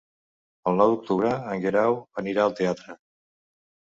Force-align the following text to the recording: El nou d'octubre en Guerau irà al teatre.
El 0.69 0.79
nou 0.79 0.93
d'octubre 0.93 1.33
en 1.51 1.61
Guerau 1.65 1.97
irà 2.31 2.45
al 2.45 2.55
teatre. 2.61 2.99